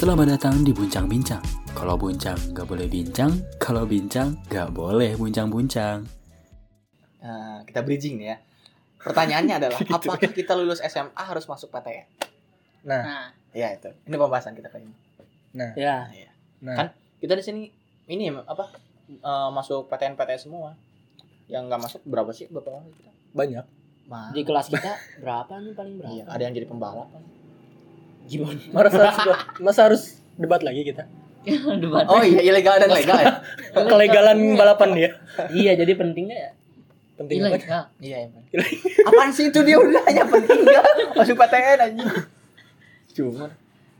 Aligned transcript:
Selamat 0.00 0.32
datang 0.32 0.64
di 0.64 0.72
Buncang 0.72 1.04
Bincang. 1.04 1.44
Kalau 1.76 1.92
buncang 2.00 2.40
nggak 2.56 2.64
boleh 2.64 2.88
bincang, 2.88 3.36
kalau 3.60 3.84
bincang 3.84 4.32
nggak 4.48 4.72
boleh 4.72 5.12
buncang-buncang. 5.12 6.08
Nah, 7.20 7.60
kita 7.68 7.84
bridging 7.84 8.16
nih 8.16 8.32
ya. 8.32 8.36
Pertanyaannya 8.96 9.54
adalah 9.60 9.76
apakah 10.00 10.32
kita 10.32 10.56
lulus 10.56 10.80
SMA 10.80 11.20
harus 11.20 11.44
masuk 11.44 11.68
PTN? 11.68 12.08
Nah, 12.88 13.02
Nah, 13.04 13.26
Ya 13.52 13.76
itu. 13.76 13.92
Ini 14.08 14.16
pembahasan 14.16 14.56
kita 14.56 14.72
kali 14.72 14.88
ini. 14.88 14.96
nah, 15.52 15.76
ya. 15.76 16.08
Iya. 16.08 16.30
nah. 16.64 16.76
Kan 16.80 16.86
kita 17.20 17.36
di 17.36 17.44
sini 17.44 17.62
ini 18.08 18.32
apa? 18.32 18.72
eh, 19.12 19.48
masuk 19.52 19.84
PTN 19.92 20.16
PTN 20.16 20.40
semua. 20.40 20.80
Yang 21.44 21.62
nggak 21.68 21.80
masuk 21.84 22.00
berapa 22.08 22.32
sih? 22.32 22.48
Berapa 22.48 22.72
orang 22.72 22.88
kita? 22.96 23.12
banyak. 23.36 23.66
Di 24.32 24.48
kelas 24.48 24.72
kita 24.72 24.96
berapa 25.20 25.60
nih 25.60 25.76
paling 25.76 25.94
berapa? 26.00 26.08
Iya, 26.16 26.24
ada 26.24 26.40
yang 26.40 26.56
jadi 26.56 26.66
pembalap 26.72 27.12
kan. 27.12 27.20
Gimana? 28.30 28.60
Masa 28.70 28.98
harus, 29.02 29.18
masa 29.58 29.80
harus 29.84 30.02
debat 30.36 30.62
lagi 30.62 30.86
kita? 30.86 31.04
Debat. 31.82 32.04
Oh 32.06 32.20
iya, 32.20 32.40
ilegal 32.44 32.78
dan 32.78 32.88
legal 32.88 33.16
ya? 33.16 33.40
Kelegalan 33.90 34.38
balapan 34.54 34.90
dia. 34.92 35.10
iya, 35.50 35.72
jadi 35.74 35.92
pentingnya 35.92 36.36
ya. 36.38 36.50
Penting 37.16 37.42
apa? 37.42 37.48
Ilegal. 37.50 37.82
Iya, 37.98 38.16
emang. 38.24 38.44
Apaan 39.04 39.30
sih 39.30 39.48
itu 39.48 39.60
dia 39.60 39.76
udah 39.76 40.02
hanya 40.04 40.24
penting 40.24 40.58
nggak 40.58 40.84
masuk 41.14 41.36
PTN 41.36 41.78
anjing. 41.82 42.08
Cuma 43.10 43.46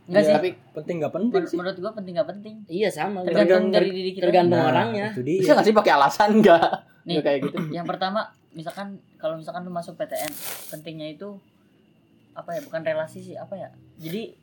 Enggak 0.07 0.17
Iya. 0.17 0.27
sih. 0.27 0.35
tapi 0.35 0.51
Penting 0.73 0.97
nggak 0.99 1.13
penting 1.13 1.33
Men- 1.37 1.47
sih? 1.47 1.57
menurut 1.57 1.79
gua 1.79 1.93
penting 1.93 2.13
gak 2.13 2.29
penting. 2.29 2.55
Iya 2.67 2.89
sama. 2.89 3.23
Tergantung 3.23 3.37
Tergantung 3.47 3.65
dari 3.71 3.89
diri 3.91 4.11
kita. 4.11 4.23
Tergantung 4.27 4.59
Nah, 4.59 4.69
orangnya. 4.69 5.07
Itu 5.11 5.23
dia. 5.23 5.39
bisa 5.39 5.51
nggak 5.53 5.67
sih 5.67 5.77
pakai 5.77 5.93
alasan 5.93 6.31
nggak? 6.37 6.63
Nih. 7.05 7.15
Kayak 7.21 7.39
gitu. 7.45 7.57
Yang 7.71 7.87
pertama, 7.87 8.21
misalkan 8.51 8.87
kalau 9.17 9.35
misalkan 9.37 9.63
lu 9.63 9.71
masuk 9.71 9.95
PTN, 9.95 10.33
pentingnya 10.69 11.09
itu 11.11 11.39
apa 12.33 12.51
ya? 12.53 12.61
Bukan 12.61 12.81
relasi 12.81 13.19
sih, 13.23 13.35
apa 13.35 13.55
ya? 13.55 13.69
Jadi 13.97 14.35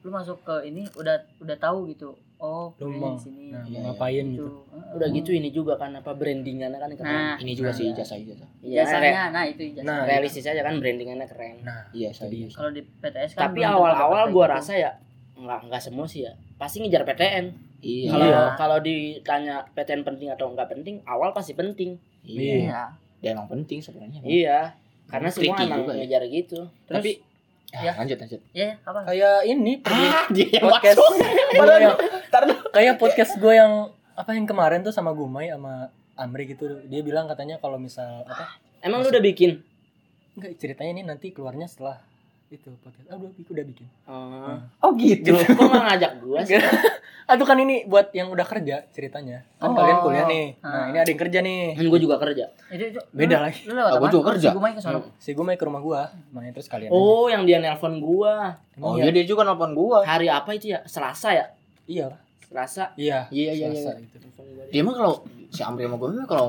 lu 0.00 0.10
masuk 0.10 0.42
ke 0.42 0.66
ini 0.66 0.86
udah 0.92 1.14
udah 1.38 1.56
tahu 1.56 1.86
gitu. 1.88 2.12
Oh, 2.36 2.74
Lu 2.76 2.90
mau, 2.90 3.14
di 3.14 3.22
sini. 3.22 3.54
nah, 3.54 3.62
Iya, 3.62 3.78
mau 3.78 3.94
ngapain 3.94 4.26
Gitu. 4.26 4.42
gitu. 4.42 4.46
Heeh. 4.66 4.94
udah 4.98 5.08
gitu 5.14 5.30
ini 5.30 5.48
juga 5.48 5.78
kan 5.78 5.94
apa 5.94 6.10
brandingannya 6.10 6.74
kan 6.74 6.90
keren. 6.90 7.06
Nah, 7.06 7.36
Ini 7.38 7.52
juga 7.54 7.70
Nah. 7.70 7.76
sih 7.78 7.84
ijazah 7.88 8.18
ijazah. 8.18 8.48
Iya, 8.58 8.82
Jasanya, 8.82 9.22
nah 9.30 9.44
itu 9.46 9.62
ijazah. 9.64 9.86
Nah, 9.86 10.02
realistis 10.02 10.42
aja 10.44 10.58
kan 10.60 10.74
brandingannya 10.76 11.22
keren. 11.24 11.62
Nah, 11.62 11.86
Iya, 11.92 12.10
dia. 12.26 12.50
Kalau 12.50 12.70
di 12.70 12.82
PTS 12.82 13.30
kan 13.32 13.46
Tapi 13.46 13.62
awal-awal 13.62 14.26
gua 14.28 14.46
rasa 14.52 14.74
ya 14.74 14.90
nggak 15.32 15.70
nggak 15.70 15.78
semua 15.80 16.02
sih 16.04 16.26
ya. 16.26 16.34
Pasti 16.56 16.82
ngejar 16.82 17.02
PTN. 17.04 17.46
Iya. 17.78 18.10
Kalau 18.10 18.26
Iya. 18.26 18.42
kalau 18.56 18.78
ditanya 18.80 19.54
PTN 19.68 20.02
penting 20.02 20.28
atau 20.28 20.50
nggak 20.50 20.66
penting, 20.68 20.98
awal 21.04 21.30
pasti 21.30 21.54
penting. 21.54 21.94
Iya. 22.22 22.54
Iya. 22.60 22.82
Dan 23.18 23.38
emang 23.38 23.46
penting 23.48 23.78
sebenarnya. 23.78 24.18
Iya. 24.20 24.58
Karena 25.06 25.30
semua 25.30 25.54
emang 25.56 25.78
juga 25.80 25.94
ya. 25.94 25.98
ngejar 26.00 26.22
gitu. 26.26 26.58
Terus 26.84 26.96
Tapi 26.98 27.12
Ya, 27.72 27.96
lanjut 27.96 28.20
lanjut. 28.20 28.40
ya 28.52 28.76
apa? 28.84 29.00
Kayak 29.08 29.48
ini 29.48 29.80
pergi 29.80 30.06
dia 30.36 30.60
podcast 30.68 31.00
gua 31.00 31.76
yang 31.80 31.96
kayak 32.72 32.94
podcast 33.00 33.32
gue 33.40 33.54
yang 33.56 33.72
apa 34.12 34.30
yang 34.36 34.44
kemarin 34.44 34.84
tuh 34.84 34.92
sama 34.92 35.16
Gumai 35.16 35.48
sama 35.48 35.88
Amri 36.20 36.52
gitu 36.52 36.84
dia 36.84 37.00
bilang 37.00 37.24
katanya 37.24 37.56
kalau 37.56 37.80
misal 37.80 38.28
apa 38.28 38.60
emang 38.84 39.00
lu 39.00 39.08
udah 39.08 39.24
bikin? 39.24 39.64
enggak 40.36 40.56
ceritanya 40.60 40.90
ini 41.00 41.02
nanti 41.04 41.32
keluarnya 41.32 41.64
setelah 41.68 42.00
itu 42.52 42.68
podcast 42.78 43.06
ah 43.06 43.16
udah 43.16 43.32
udah 43.32 43.64
bikin 43.64 43.86
Oh. 44.04 44.56
Oh 44.78 44.92
gitu. 44.94 45.32
Kok 45.32 45.56
nggak 45.58 45.84
ngajak 45.88 46.12
gua 46.20 46.38
sih? 46.42 46.60
aduh 47.24 47.42
kan 47.42 47.56
ini 47.56 47.82
buat 47.84 48.10
yang 48.10 48.28
udah 48.28 48.44
kerja 48.44 48.84
ceritanya 48.88 49.40
kan 49.56 49.70
Oh. 49.70 49.74
kalian 49.74 49.98
kuliah 49.98 50.26
nih 50.26 50.46
nah 50.58 50.68
Ah. 50.68 50.84
ini 50.86 50.98
ada 50.98 51.08
yang 51.08 51.16
kerja 51.18 51.38
nih 51.40 51.60
Kan 51.72 51.84
gua 51.86 51.96
juga 51.98 52.16
kerja. 52.18 52.44
Itu, 52.68 52.84
itu 52.86 53.00
Beda 53.10 53.36
lu- 53.36 53.42
lagi. 53.42 53.60
Lu 53.62 53.72
lewat 53.72 53.88
Ah, 53.88 53.96
gua 53.96 54.04
apa? 54.04 54.12
juga 54.12 54.24
kerja. 54.30 54.48
Si 54.48 54.54
Gumai 54.54 54.70
ke 54.70 54.80
sono. 54.80 55.00
si 55.16 55.30
Gumai 55.32 55.54
ke 55.54 55.64
rumah 55.64 55.80
gua 55.80 56.00
main 56.30 56.50
terus 56.50 56.66
kalian 56.66 56.88
aja. 56.88 56.94
Oh, 56.94 57.26
yang 57.26 57.42
dia 57.42 57.56
nelpon 57.56 57.96
gua. 57.96 58.60
Emang 58.72 58.84
Oh 58.84 58.94
iya 58.94 59.08
iya 59.08 59.10
dia 59.14 59.24
juga 59.24 59.42
nelfon 59.42 59.72
gua. 59.72 60.04
Hari 60.04 60.28
apa 60.28 60.50
itu 60.52 60.70
ya? 60.70 60.84
Selasa 60.84 61.32
ya? 61.32 61.46
iya 61.84 62.12
Selasa. 62.44 62.92
iya 62.94 63.24
Iya, 63.28 63.50
iya, 63.50 63.66
iya. 63.66 63.80
Selasa 63.80 63.90
gitu. 63.98 64.16
Nelpon 64.20 64.44
gua. 64.50 64.64
Dia 64.68 64.82
mah 64.82 64.94
kalau 64.94 65.12
si 65.48 65.60
Amri 65.60 65.82
sama 65.82 65.96
gue 65.96 66.08
mah 66.10 66.26
kalau 66.26 66.46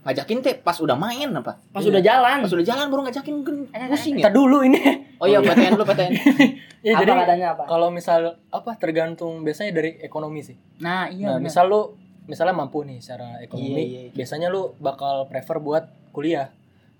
ngajakin 0.00 0.38
teh 0.40 0.54
pas 0.56 0.74
udah 0.74 0.94
main 0.94 1.28
apa? 1.30 1.60
Pas 1.68 1.78
Iya. 1.78 1.90
udah 1.90 2.02
jalan. 2.02 2.36
Pas 2.40 2.50
udah 2.50 2.66
jalan 2.66 2.86
baru 2.86 3.00
ngajakin 3.04 3.34
kan 3.42 3.56
pusing 3.88 4.14
ya. 4.16 4.30
dulu 4.30 4.62
ini 4.62 4.80
Oh 5.16 5.26
iya 5.26 5.38
PTN 5.38 5.72
dulu 5.74 5.84
PTN. 5.84 6.10
ya 6.86 6.92
apa 6.92 7.00
jadi 7.00 7.10
katanya 7.12 7.46
apa? 7.52 7.62
kalau 7.66 7.88
misal 7.88 8.20
apa 8.48 8.70
tergantung 8.74 9.42
biasanya 9.42 9.72
dari 9.72 9.98
ekonomi 9.98 10.40
sih 10.40 10.54
Nah, 10.78 11.06
iya 11.08 11.26
nah 11.26 11.36
bener. 11.36 11.44
misal 11.44 11.66
lu 11.66 11.80
misalnya 12.24 12.54
mampu 12.54 12.82
nih 12.82 12.98
secara 12.98 13.40
ekonomi 13.40 13.66
Iya, 13.68 13.82
iya, 13.82 14.00
iya. 14.04 14.10
biasanya 14.12 14.46
lu 14.46 14.78
bakal 14.78 15.26
prefer 15.26 15.58
buat 15.58 15.84
kuliah 16.08 16.54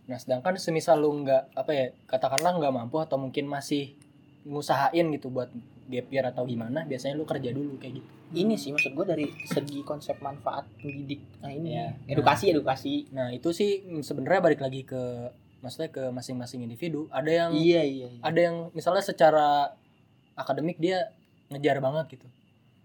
nah 0.04 0.16
sedangkan 0.16 0.56
semisal 0.56 0.98
lu 0.98 1.14
nggak 1.18 1.54
apa 1.54 1.70
ya 1.70 1.86
katakanlah 2.04 2.58
nggak 2.58 2.74
mampu 2.74 2.98
atau 2.98 3.16
mungkin 3.16 3.46
masih 3.46 3.94
ngusahain 4.42 5.06
gitu 5.10 5.28
buat 5.28 5.46
gap 5.88 6.06
year 6.08 6.24
atau 6.24 6.44
gimana 6.44 6.84
biasanya 6.84 7.16
lu 7.16 7.24
kerja 7.24 7.50
dulu 7.50 7.76
kayak 7.76 7.98
gitu 7.98 8.08
Ini 8.28 8.54
sih 8.54 8.70
maksud 8.70 8.92
gue 8.92 9.06
dari 9.08 9.24
segi 9.42 9.80
konsep 9.80 10.20
manfaat 10.20 10.68
pendidik. 10.76 11.16
Nah 11.40 11.48
ini 11.48 11.72
Iya. 11.72 11.96
edukasi 12.06 12.52
edukasi. 12.52 13.08
nah 13.08 13.32
itu 13.32 13.48
sih 13.50 13.80
sebenarnya 13.98 14.44
balik 14.44 14.60
lagi 14.60 14.84
ke 14.84 15.32
maksudnya 15.58 15.88
ke 15.88 16.12
masing-masing 16.12 16.60
individu 16.62 17.08
ada 17.08 17.26
yang 17.26 17.50
Iya 17.50 17.82
iya. 17.82 18.06
iya. 18.12 18.20
ada 18.20 18.36
yang 18.38 18.56
misalnya 18.70 19.00
secara 19.00 19.72
akademik 20.34 20.76
dia 20.76 21.08
ngejar 21.48 21.80
banget 21.80 22.20
gitu 22.20 22.28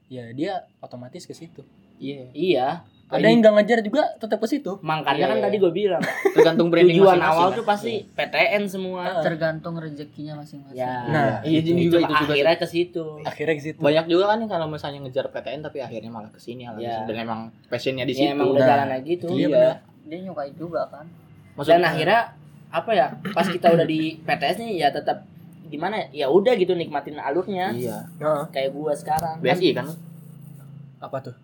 ya 0.08 0.32
dia 0.32 0.64
otomatis 0.80 1.28
ke 1.28 1.36
situ 1.36 1.62
Iya. 2.00 2.32
Iya. 2.34 2.68
Ada 3.06 3.24
yang 3.24 3.40
nggak 3.40 3.54
ngejar 3.56 3.80
juga 3.82 4.04
tetap 4.16 4.38
ke 4.38 4.48
situ 4.48 4.72
Makanya 4.80 5.16
Iya, 5.16 5.26
kan 5.28 5.38
iya. 5.38 5.44
tadi 5.44 5.56
gue 5.58 5.72
bilang 5.72 6.02
Tergantung 6.32 6.68
branding 6.68 6.96
tujuan 6.96 7.14
masing-masing 7.14 7.30
awal 7.32 7.48
lah. 7.48 7.56
tuh 7.56 7.66
pasti 7.66 7.94
PTN 8.10 8.64
semua. 8.66 9.04
tergantung 9.20 9.76
rezekinya 9.76 10.34
masing-masing. 10.36 10.76
Ya. 10.76 10.94
Nah, 11.06 11.30
Iya 11.42 11.60
itu. 11.60 11.68
jadi 11.68 11.82
juga 11.84 11.98
itu 12.00 12.14
juga. 12.16 12.32
akhirnya 12.32 12.56
ke 12.56 12.68
situ. 12.68 13.06
akhirnya 13.22 13.54
ke 13.54 13.64
situ 13.64 13.78
Banyak 13.78 14.06
juga 14.08 14.26
kan 14.28 14.40
kalau 14.48 14.66
misalnya 14.68 15.00
ngejar 15.02 15.26
PTN 15.30 15.62
tapi 15.62 15.78
akhirnya 15.80 16.10
malah 16.10 16.28
ke 16.28 16.40
sini 16.40 16.64
malah 16.64 16.80
Iya. 16.80 16.98
dan 17.04 17.16
emang 17.20 17.40
passionnya 17.68 18.04
di 18.04 18.12
Ya 18.12 18.20
situ. 18.20 18.34
emang 18.34 18.48
udah 18.50 18.60
Nah, 18.60 18.70
jalan 18.72 18.90
aja 18.92 19.04
gitu. 19.04 19.28
Iya, 19.30 19.48
Iya. 19.48 19.72
Dia 20.04 20.18
nyukai 20.22 20.52
juga 20.54 20.82
kan. 20.88 21.06
Maksudnya 21.54 21.80
Dan 21.80 21.88
akhirnya 21.88 22.20
apa 22.68 22.92
ya? 22.92 23.08
Pas 23.30 23.46
kita 23.46 23.68
udah 23.70 23.86
di 23.86 24.00
PTS 24.20 24.58
nih 24.58 24.72
ya 24.76 24.90
tetap 24.90 25.22
gimana 25.66 26.02
ya? 26.02 26.26
Ya 26.26 26.28
udah 26.28 26.54
gitu 26.54 26.74
nikmatin 26.74 27.16
alurnya 27.16 27.70
Iya. 27.70 28.10
Kayak 28.50 28.74
gua 28.74 28.92
sekarang. 28.92 29.38
BSI 29.38 29.70
kan 29.72 29.86
apa 30.98 31.18
tuh 31.22 31.36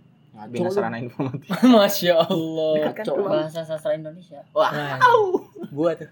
Bina 0.45 0.69
Sarana 0.69 0.97
Informatika. 0.97 1.59
masya 1.67 2.15
allah 2.21 2.93
Kan 2.93 3.03
Coba. 3.03 3.29
Bahasa 3.43 3.61
sastra 3.61 3.91
Indonesia. 3.91 4.39
Wah, 4.51 4.69
Nah, 4.69 4.95
gua 5.69 5.91
tuh 5.93 6.07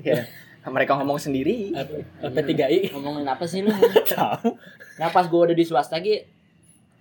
ya. 0.00 0.26
mereka 0.64 0.94
ngomong 0.94 1.16
sendiri. 1.16 1.70
apa 2.18 2.40
tiga 2.42 2.66
i 2.66 2.88
Ngomongin 2.88 3.24
apa 3.24 3.44
sih 3.44 3.60
lu? 3.60 3.70
tahu 4.10 4.56
Nah 4.96 5.08
pas 5.08 5.24
gua 5.24 5.46
udah 5.46 5.54
di 5.54 5.62
swasta 5.62 5.96
lagi 5.96 6.26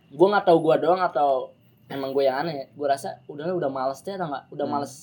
gua 0.09 0.27
nggak 0.31 0.45
tahu 0.45 0.57
gua 0.59 0.75
doang 0.75 0.99
atau 0.99 1.51
emang 1.87 2.11
gue 2.11 2.23
yang 2.23 2.39
aneh 2.39 2.53
ya. 2.53 2.65
Gua 2.73 2.87
rasa 2.89 3.19
udah 3.25 3.47
udah 3.49 3.67
males 3.67 3.99
deh 4.01 4.13
atau 4.13 4.27
nggak? 4.27 4.43
Udah 4.51 4.63
Hmm. 4.63 4.73
males 4.73 4.93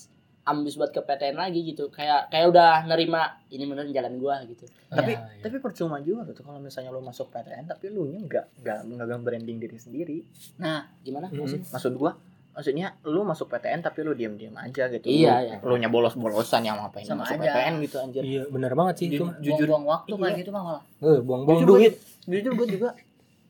ambis 0.45 0.73
buat 0.75 0.89
ke 0.89 0.99
PTN 0.99 1.35
lagi 1.35 1.65
gitu. 1.65 1.89
Kayak 1.89 2.29
kayak 2.29 2.47
udah 2.47 2.85
nerima 2.85 3.21
ini 3.49 3.65
bener 3.65 3.89
jalan 3.89 4.15
gua 4.15 4.39
gitu. 4.43 4.63
tapi 4.87 5.11
Ya, 5.11 5.25
ya. 5.27 5.41
tapi 5.41 5.57
percuma 5.57 5.97
juga 5.99 6.21
gitu 6.25 6.39
kalau 6.39 6.57
misalnya 6.57 6.89
lu 6.89 7.01
masuk 7.01 7.27
PTN 7.27 7.65
tapi 7.65 7.89
lu 7.89 8.05
nya 8.05 8.19
enggak 8.19 8.45
enggak 8.55 8.77
enggak 8.85 9.19
branding 9.19 9.57
diri 9.57 9.75
sendiri. 9.75 10.17
Nah, 10.57 10.85
Gimana? 10.99 11.27
Mm-mm. 11.27 11.41
maksudnya? 11.41 11.65
Maksud 11.67 11.93
gua 11.95 12.13
maksudnya 12.51 12.87
lu 13.03 13.21
masuk 13.21 13.47
PTN 13.47 13.81
tapi 13.81 13.99
lu 13.99 14.13
diam-diam 14.13 14.55
aja 14.55 14.87
gitu. 14.87 15.03
Iya, 15.03 15.33
lu, 15.33 15.41
iya. 15.43 15.55
Lu 15.61 15.75
nya 15.75 15.89
bolos-bolosan 15.89 16.61
yang 16.61 16.77
ngapain 16.77 17.03
Sama 17.03 17.25
masuk 17.25 17.35
aja. 17.35 17.51
PTN 17.51 17.73
gitu 17.81 17.95
anjir. 17.99 18.21
iya 18.21 18.41
benar 18.45 18.71
banget 18.73 18.95
sih 18.95 19.07
itu 19.09 19.19
Ju- 19.19 19.35
jujur 19.43 19.67
buang-buang 19.67 19.85
waktu 19.99 20.13
kayak 20.15 20.29
Iya. 20.29 20.39
gitu 20.39 20.51
mah 20.51 20.63
malah. 20.63 20.83
eh 21.01 21.19
buang-buang 21.19 21.61
duit 21.63 21.93
Jujur 22.23 22.51
gua 22.53 22.65
juga 22.65 22.89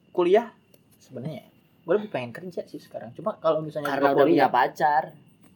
kuliah 0.10 0.48
sebenarnya 0.98 1.44
gue 1.82 1.94
lebih 1.94 2.10
pengen 2.10 2.32
kerja 2.34 2.64
sih 2.64 2.80
sekarang. 2.80 3.14
Cuma 3.14 3.36
kalau 3.36 3.62
misalnya 3.62 3.88
Karena 3.88 4.10
gua 4.10 4.16
udah 4.16 4.26
kuliah, 4.26 4.48
punya 4.48 4.48
pacar. 4.50 5.04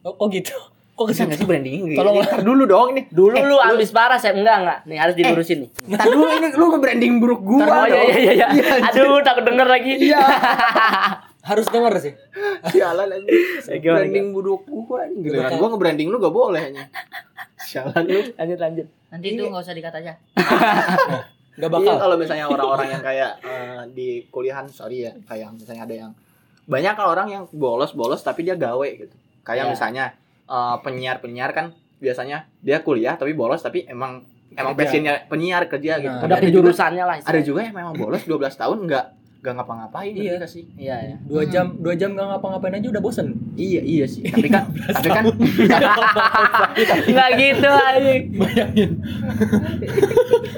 oh 0.00 0.14
kok 0.14 0.28
gitu 0.30 0.54
kok 0.90 1.00
ke 1.00 1.10
bisa 1.10 1.22
nggak 1.22 1.32
situ 1.32 1.38
sih 1.38 1.46
brandingnya 1.46 1.80
gitu? 1.86 1.98
Tolong- 1.98 2.16
Ntar 2.20 2.40
dulu 2.40 2.62
dong 2.64 2.88
nih. 2.92 3.04
Dulu 3.08 3.32
Eh, 3.32 3.44
lu 3.44 3.56
ambis 3.56 3.90
parah 3.90 4.16
saya 4.16 4.32
enggak 4.32 4.56
enggak. 4.58 4.78
Nih 4.84 4.96
harus 4.96 5.14
dilurusin 5.14 5.58
nih. 5.60 5.70
Ntar 5.90 6.06
dulu 6.06 6.26
ini 6.28 6.48
lu 6.50 6.64
nge-branding 6.68 7.12
buruk 7.16 7.40
gua 7.40 7.64
oh 7.64 7.84
iya 7.84 7.90
dong. 7.90 8.08
iya 8.10 8.32
iya. 8.32 8.46
Iya. 8.50 8.72
Aduh 8.86 9.20
takut 9.20 9.42
denger 9.42 9.66
lagi. 9.66 9.92
Iya. 10.02 10.20
harus 11.40 11.66
denger 11.66 11.94
sih 11.98 12.12
Sialan 12.68 13.08
aja. 13.08 13.26
gimana, 13.72 14.04
branding 14.04 14.26
buruk 14.30 14.62
gua 14.64 15.02
anjing. 15.02 15.24
Giliran 15.24 15.50
gua 15.54 15.68
nge-branding 15.70 16.06
lu 16.06 16.16
gak 16.18 16.34
boleh 16.34 16.60
anjing. 16.62 16.88
Sialan 17.58 18.04
lu. 18.04 18.20
Lanjut 18.34 18.58
lanjut. 18.58 18.86
Nanti 19.08 19.26
itu 19.30 19.42
nggak 19.42 19.62
usah 19.62 19.74
dikat 19.74 19.94
aja. 19.96 20.12
Iya 21.50 21.68
bakal 21.68 21.92
kalau 21.98 22.16
misalnya 22.16 22.48
orang-orang 22.48 22.88
yang 22.90 23.02
kayak 23.02 23.36
eh, 23.42 23.82
di 23.90 24.08
kuliahan 24.26 24.64
sorry 24.66 25.04
ya 25.04 25.12
kayak 25.22 25.52
misalnya 25.52 25.84
ada 25.84 25.92
yang 25.98 26.10
banyak 26.64 26.94
kan 26.94 27.04
orang 27.04 27.28
yang 27.28 27.42
bolos-bolos 27.50 28.22
tapi 28.22 28.42
dia 28.42 28.56
gawe 28.56 28.88
gitu. 28.88 29.12
Kayak 29.42 29.64
Ya. 29.64 29.70
misalnya 29.70 30.04
eh, 30.50 30.76
penyiar-penyiar 30.80 31.50
kan 31.50 31.66
biasanya 31.96 32.48
dia 32.58 32.80
kuliah 32.80 33.14
tapi 33.14 33.32
bolos 33.32 33.60
tapi 33.60 33.86
emang 33.86 34.24
emang 34.50 34.74
passionnya 34.74 35.24
penyiar 35.24 35.64
kerja 35.64 35.96
gitu. 35.96 36.10
Nah, 36.10 36.20
Udah 36.20 36.36
ada 36.36 36.42
juga, 36.42 36.66
penjurusannya 36.66 37.04
lah. 37.04 37.16
ada 37.20 37.40
juga 37.40 37.60
yang 37.62 37.72
memang 37.72 37.94
bolos 37.94 38.22
12 38.22 38.34
tahun 38.56 38.78
nggak 38.82 39.06
nggak 39.40 39.54
ngapa-ngapain 39.54 40.12
Iya. 40.12 40.36
gak 40.36 40.50
sih? 40.50 40.68
Iya 40.76 40.96
ya. 41.02 41.16
dua 41.22 41.42
jam 41.44 41.72
dua 41.76 41.94
jam 41.94 42.12
nggak 42.12 42.28
ngapa-ngapain 42.28 42.76
aja 42.76 42.88
udah 42.88 43.00
bosen 43.00 43.32
Iya 43.54 43.80
iya 43.80 44.04
sih. 44.04 44.20
Tapi 44.22 44.48
kan 44.48 44.68
tapi 44.92 45.08
kan 45.08 45.24
Enggak 47.02 47.28
gitu 47.40 47.68
anjing. 47.68 48.22
bayangin 48.34 48.90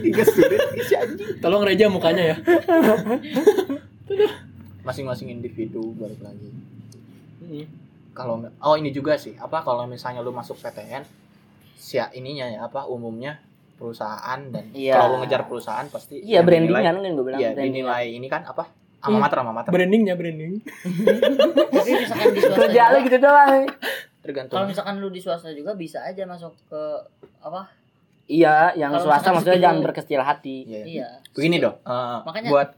tiga 0.01 0.25
sulit 0.25 0.59
si 0.81 0.95
anjing. 0.95 1.39
tolong 1.39 1.63
reja 1.63 1.87
mukanya 1.87 2.25
ya 2.25 2.37
masing-masing 4.83 5.31
individu 5.31 5.95
balik 5.95 6.19
lagi 6.21 6.51
Mm. 7.43 7.67
Kalau 8.13 8.37
oh 8.61 8.75
ini 8.75 8.89
juga 8.89 9.17
sih 9.17 9.35
apa 9.35 9.61
kalau 9.61 9.85
misalnya 9.85 10.21
lu 10.21 10.31
masuk 10.31 10.57
PTN 10.57 11.03
si 11.75 11.97
ininya 12.13 12.47
ya 12.47 12.59
apa 12.63 12.85
umumnya 12.85 13.37
perusahaan 13.75 14.39
dan 14.47 14.71
Iya. 14.71 14.95
kalau 14.95 15.09
lu 15.13 15.17
ngejar 15.21 15.43
perusahaan 15.45 15.85
pasti 15.87 16.19
Iya 16.19 16.39
yang 16.39 16.47
branding 16.47 16.71
dinilai- 16.71 16.87
kan 16.87 17.13
gue 17.13 17.25
bilang. 17.25 17.41
iya 17.41 17.51
branding. 17.51 17.73
dinilai 17.75 18.05
ini 18.13 18.27
kan 18.27 18.43
apa 18.45 18.65
ama 19.03 19.19
mater 19.19 19.39
ama 19.41 19.51
mater 19.53 19.71
Brandingnya 19.75 20.15
branding. 20.15 20.63
tapi 21.75 21.91
misalkan 21.93 22.29
di 22.31 22.41
swasta 22.41 22.59
Kerja 22.63 22.83
lu 22.89 22.99
gitu 23.03 23.19
doang. 23.19 23.67
tergantung 24.23 24.55
kalau 24.55 24.67
misalkan 24.71 24.95
lu 25.03 25.11
di 25.11 25.19
swasta 25.19 25.51
juga 25.51 25.75
bisa 25.75 25.99
aja 26.01 26.23
masuk 26.25 26.55
ke 26.65 26.83
apa 27.43 27.67
Iya, 28.25 28.71
yang 28.73 28.95
Kalau 28.95 29.11
swasta 29.11 29.35
maksudnya 29.35 29.59
jangan 29.61 29.83
berkecil 29.83 30.23
hati. 30.23 30.63
Iya, 30.63 30.79
iya. 30.79 30.85
iya 30.87 31.09
begini 31.35 31.59
dong 31.59 31.75
eh, 31.77 32.19
Makanya- 32.23 32.49
buat 32.49 32.69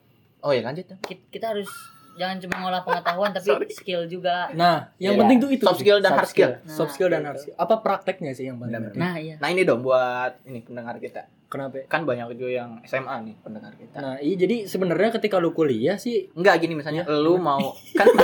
oh 0.41 0.51
ya 0.51 0.63
lanjut 0.63 0.89
kita 1.29 1.53
harus 1.53 1.69
jangan 2.15 2.37
cuma 2.39 2.55
ngolah 2.59 2.83
pengetahuan 2.83 3.31
tapi 3.31 3.49
skill 3.69 4.03
juga 4.05 4.47
Nah, 4.53 4.87
yang 4.97 5.15
Iya. 5.15 5.21
penting 5.21 5.39
tuh 5.39 5.51
itu 5.51 5.63
soft 5.63 5.79
skill 5.79 5.99
dan 5.99 6.11
Soft 6.11 6.19
hard 6.19 6.31
skill 6.31 6.51
Nah, 6.55 6.71
Soft 6.71 6.93
skill 6.93 7.09
dan 7.09 7.23
hard 7.23 7.39
skill. 7.39 7.55
Apa 7.57 7.75
prakteknya 7.79 8.31
sih 8.31 8.45
yang 8.45 8.57
penting? 8.57 8.95
nah 8.95 9.15
iya 9.15 9.35
nah 9.37 9.49
ini 9.49 9.63
dong 9.63 9.81
buat 9.81 10.39
ini 10.45 10.61
pendengar 10.61 10.97
kita 10.97 11.27
Kenapa? 11.45 11.87
kan 11.87 12.03
banyak 12.03 12.35
juga 12.35 12.51
yang 12.57 12.71
SMA 12.83 13.15
nih 13.23 13.35
pendengar 13.39 13.71
kita 13.73 13.95
Nah, 13.97 14.17
iya 14.17 14.35
jadi 14.37 14.65
sebenarnya 14.65 15.11
ketika 15.13 15.37
lu 15.37 15.51
kuliah 15.51 15.95
sih 15.95 16.31
enggak 16.33 16.59
gini 16.59 16.75
misalnya 16.75 17.03
lu 17.07 17.35
mau 17.37 17.63
kan 17.99 18.07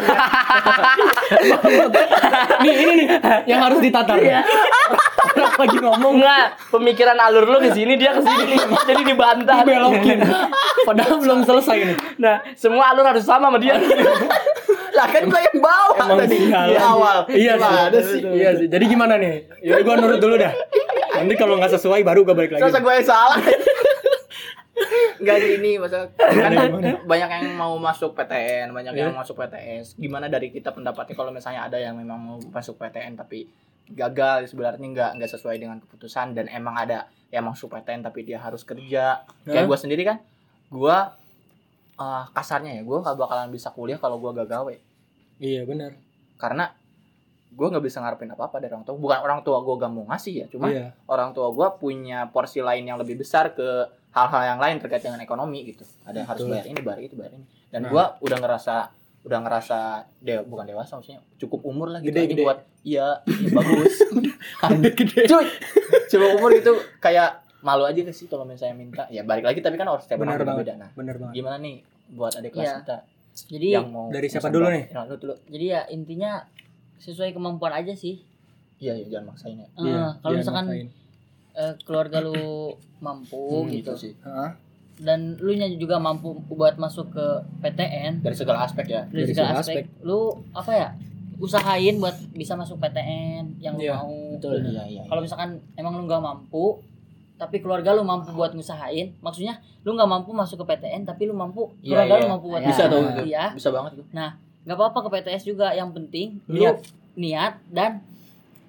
nih 2.60 2.74
ini 2.76 2.92
nih 2.96 3.06
yang 3.46 3.60
harus 3.60 3.78
ditatar. 3.78 4.18
Iya. 4.18 4.42
Orang 5.20 5.54
lagi 5.54 5.78
ngomong 5.78 6.12
Enggak, 6.16 6.46
pemikiran 6.68 7.16
alur 7.16 7.44
lu 7.44 7.58
ke 7.58 7.70
sini 7.70 7.94
dia 7.94 8.10
ke 8.10 8.20
sini 8.20 8.56
jadi 8.86 9.02
dibantah. 9.04 9.62
belokin. 9.62 10.18
Padahal 10.82 11.16
belum 11.18 11.40
selesai 11.42 11.76
nih. 11.84 11.96
Nah, 12.16 12.40
semua 12.54 12.90
alur 12.90 13.04
harus 13.04 13.22
sama 13.22 13.48
sama 13.48 13.58
dia. 13.58 13.76
lah 14.90 15.06
kan 15.06 15.22
gua 15.24 15.38
yang 15.38 15.58
bawa 15.60 15.94
Emang 15.94 16.18
tadi 16.18 16.36
di 16.36 16.50
awal 16.76 17.16
Iya 17.30 17.54
sih. 17.54 17.62
Gimana 17.62 17.98
sih 18.02 18.20
Iya 18.26 18.50
sih. 18.58 18.66
Jadi 18.66 18.84
gimana 18.86 19.14
nih? 19.16 19.34
Ya 19.62 19.78
gua 19.80 19.94
nurut 19.96 20.18
dulu 20.18 20.34
dah. 20.34 20.50
Nanti 21.14 21.34
kalau 21.34 21.56
nggak 21.56 21.72
sesuai 21.72 22.02
baru 22.02 22.22
gua 22.22 22.34
balik 22.34 22.52
lagi. 22.52 22.62
Masa 22.64 22.78
gue 22.78 22.92
yang 22.92 23.06
salah 23.06 23.38
Enggak 25.20 25.36
sih 25.38 25.52
ini 25.54 25.76
masa 25.76 26.08
kan 26.16 26.50
Gimana? 26.50 26.96
banyak 27.04 27.28
yang 27.30 27.46
mau 27.52 27.76
masuk 27.76 28.16
PTN, 28.16 28.72
banyak 28.72 28.96
yang 28.96 29.12
Iya. 29.12 29.20
masuk 29.20 29.36
PTS. 29.36 29.94
Gimana 29.94 30.26
dari 30.26 30.48
kita 30.48 30.72
pendapatnya 30.72 31.12
kalau 31.12 31.28
misalnya 31.28 31.68
ada 31.68 31.76
yang 31.76 31.92
memang 31.92 32.16
mau 32.16 32.36
masuk 32.50 32.80
PTN 32.80 33.14
tapi 33.14 33.44
gagal 33.90 34.46
sebenarnya 34.46 34.86
nggak 34.86 35.10
nggak 35.16 35.30
sesuai 35.30 35.56
dengan 35.56 35.78
keputusan 35.78 36.32
dan 36.32 36.46
emang 36.46 36.74
ada 36.76 37.04
yang 37.28 37.44
masuk 37.44 37.70
PTN 37.70 38.02
tapi 38.02 38.22
dia 38.22 38.38
harus 38.38 38.62
kerja. 38.62 39.22
Kayak 39.44 39.62
Hah? 39.62 39.68
gue 39.68 39.78
sendiri 39.78 40.02
kan, 40.02 40.18
gue 40.68 40.96
eh, 41.96 42.24
kasarnya 42.30 42.72
ya 42.74 42.82
gue 42.82 42.98
nggak 42.98 43.16
bakalan 43.16 43.48
bisa 43.48 43.68
kuliah 43.70 43.96
kalau 43.96 44.16
gue 44.16 44.30
gak 44.34 44.48
gawe 44.48 44.74
Iya 45.36 45.64
benar. 45.64 45.92
karena 46.36 46.72
gue 47.50 47.66
nggak 47.66 47.82
bisa 47.82 47.98
ngarepin 47.98 48.30
apa 48.30 48.46
apa 48.46 48.56
dari 48.58 48.70
orang 48.70 48.84
tua 48.84 48.94
bukan 48.94 49.18
orang 49.20 49.40
tua 49.40 49.58
gue 49.58 49.74
gak 49.76 49.90
mau 49.90 50.04
ngasih 50.06 50.34
ya 50.34 50.46
cuma 50.46 50.68
Iya. 50.68 50.94
orang 51.04 51.30
tua 51.30 51.50
gue 51.50 51.66
punya 51.76 52.24
porsi 52.26 52.60
lain 52.60 52.84
yang 52.84 52.96
lebih 52.96 53.18
besar 53.18 53.52
ke 53.52 53.68
hal-hal 54.10 54.42
yang 54.46 54.58
lain 54.58 54.78
terkait 54.78 55.00
dengan 55.00 55.18
ekonomi 55.18 55.66
gitu 55.66 55.82
ada 56.02 56.16
yang 56.16 56.28
harus 56.28 56.44
bayar 56.44 56.64
ini 56.64 56.80
bayar 56.80 57.00
itu 57.00 57.14
bayar 57.14 57.32
ini 57.32 57.44
dan 57.68 57.80
Nah. 57.82 57.90
gue 57.90 58.04
udah 58.22 58.38
ngerasa 58.38 58.74
udah 59.20 59.38
ngerasa 59.38 59.78
de 60.18 60.40
bukan 60.42 60.64
dewasa 60.64 60.96
maksudnya 60.96 61.20
cukup 61.36 61.60
umur 61.62 61.88
lah 61.88 62.00
gitu 62.00 62.10
Gede, 62.10 62.22
gede. 62.30 62.40
buat 62.40 62.58
iya 62.82 63.20
iya, 63.22 63.48
bagus 63.52 63.94
Gede-gede. 64.72 65.22
cuy 65.30 65.46
coba 66.08 66.26
umur 66.34 66.50
itu 66.52 66.72
kayak 66.98 67.30
malu 67.60 67.84
aja 67.84 68.00
sih 68.08 68.24
kalau 68.24 68.42
misalnya 68.42 68.72
minta 68.74 69.04
ya 69.06 69.20
balik 69.20 69.44
lagi 69.44 69.60
tapi 69.60 69.76
kan 69.76 69.84
harus 69.86 70.02
setiap 70.02 70.22
orang 70.22 70.40
banget. 70.40 70.60
beda 70.62 70.74
nah 70.78 70.90
Bener 70.92 71.16
banget. 71.16 71.34
gimana 71.34 71.56
nih 71.58 71.76
buat 72.10 72.32
adik 72.32 72.50
kelas 72.50 72.64
Iya. 72.66 72.76
kita 72.80 72.96
jadi 73.46 73.66
yang 73.74 73.88
mau 73.88 74.08
dari 74.08 74.26
siapa 74.26 74.48
dulu 74.48 74.66
nih? 74.66 74.84
Ya, 74.88 75.00
lu 75.04 75.14
dulu 75.14 75.34
jadi 75.46 75.64
ya 75.68 75.80
intinya 75.88 76.32
sesuai 76.96 77.30
kemampuan 77.30 77.72
aja 77.72 77.92
sih 77.92 78.24
iya 78.78 78.92
iya 78.94 79.06
jangan 79.10 79.26
maksain 79.30 79.54
ya 79.54 79.68
Iya, 79.76 80.02
kalau 80.18 80.34
misalkan 80.34 80.64
maksain. 80.66 80.88
eh, 81.54 81.74
keluarga 81.82 82.18
lu 82.18 82.72
mampu 82.98 83.36
Hmm, 83.60 83.68
gitu 83.70 83.92
sih 83.94 84.16
Heeh. 84.18 84.50
Dan 84.96 85.36
lu 85.36 85.52
nya 85.52 85.70
juga 85.70 85.96
mampu 85.96 86.34
buat 86.46 86.74
masuk 86.74 87.12
ke 87.12 87.26
PTN 87.60 88.20
dari 88.20 88.34
segala 88.34 88.64
aspek 88.64 88.86
ya. 88.86 89.02
Dari 89.04 89.22
Dari 89.22 89.30
segala 89.30 89.48
segala 89.52 89.62
aspek, 89.62 89.84
lu 90.00 90.20
apa 90.50 90.72
ya 90.72 90.88
usahain 91.36 91.96
buat 91.96 92.12
bisa 92.30 92.52
masuk 92.52 92.76
PTN 92.76 93.56
yang 93.58 93.72
lu 93.74 93.80
Iya, 93.80 93.96
mau. 93.96 94.12
betul. 94.34 94.60
iya 94.62 94.84
iya 94.86 95.02
kalau 95.04 95.20
misalkan 95.20 95.48
emang 95.72 95.94
lu 95.94 96.04
nggak 96.04 96.20
mampu 96.20 96.84
tapi 97.34 97.56
keluarga 97.58 97.96
lu 97.96 98.04
mampu 98.04 98.28
buat 98.30 98.52
ngusahain 98.52 99.16
maksudnya 99.18 99.56
lu 99.80 99.96
nggak 99.96 100.04
mampu 100.06 100.30
masuk 100.30 100.60
ke 100.60 100.66
PTN 100.68 101.02
tapi 101.02 101.24
lu 101.24 101.32
mampu 101.32 101.72
Iya, 101.80 102.04
keluarga 102.04 102.12
lu 102.12 102.20
iya. 102.20 102.30
mampu 102.30 102.46
buat 102.46 102.62
bisa 102.62 102.82
Ya. 102.82 102.88
tuh 102.88 103.00
iya. 103.22 103.44
bisa 103.50 103.68
banget 103.70 103.92
tuh. 103.96 104.06
Nggak 104.60 104.76
apa-apa 104.76 104.98
ke 105.00 105.10
PTS 105.16 105.42
juga. 105.46 105.72
Yang 105.72 105.90
penting 105.96 106.26
Niat. 106.44 106.76
lu 106.76 106.84
niat. 107.16 107.52
dan 107.66 108.04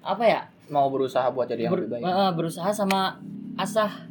apa 0.00 0.24
ya 0.24 0.40
mau 0.66 0.88
berusaha 0.88 1.28
buat 1.28 1.44
jadi 1.44 1.68
yang 1.68 1.76
ber- 1.76 1.84
lebih 1.84 2.00
baik. 2.00 2.02
eh, 2.02 2.30
berusaha 2.32 2.72
sama 2.72 3.20
asah 3.54 4.08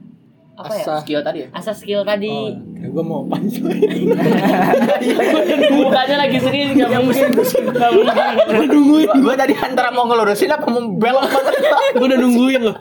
apa 0.51 0.73
ya 0.75 0.83
Asah. 0.83 0.99
skill 1.01 1.21
tadi 1.23 1.37
ya 1.41 1.47
asah 1.55 1.75
skill 1.75 2.01
tadi 2.03 2.27
Oh, 2.27 2.51
kira 2.75 2.87
gua 2.91 3.03
mau 3.07 3.21
punchline. 3.23 4.03
Mukanya 5.79 6.15
lagi 6.27 6.37
serius 6.43 6.69
enggak 6.75 7.01
mungkin. 7.01 7.29
Enggak 7.31 7.89
mungkin. 7.93 8.67
nungguin. 8.67 9.07
gua, 9.07 9.21
gua 9.21 9.33
tadi 9.39 9.53
antara 9.55 9.89
mau 9.95 10.05
ngelurusin 10.11 10.51
apa 10.51 10.65
mau 10.67 10.83
belok 10.99 11.29
Gua 11.97 12.05
udah 12.05 12.19
nungguin 12.19 12.61
loh. 12.67 12.77